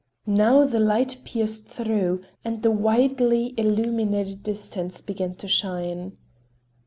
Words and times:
Now 0.25 0.65
the 0.65 0.79
light 0.79 1.17
pierced 1.25 1.67
through 1.67 2.21
and 2.43 2.63
the 2.63 2.71
widely 2.71 3.53
illuminated 3.55 4.41
distance 4.41 4.99
began 4.99 5.35
to 5.35 5.47
shine. 5.47 6.17